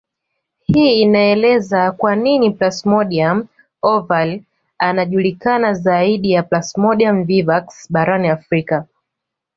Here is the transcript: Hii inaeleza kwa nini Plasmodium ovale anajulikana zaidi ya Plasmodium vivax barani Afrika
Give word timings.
Hii 0.63 1.01
inaeleza 1.01 1.91
kwa 1.91 2.15
nini 2.15 2.51
Plasmodium 2.51 3.47
ovale 3.81 4.43
anajulikana 4.77 5.73
zaidi 5.73 6.31
ya 6.31 6.43
Plasmodium 6.43 7.23
vivax 7.23 7.91
barani 7.91 8.27
Afrika 8.29 8.87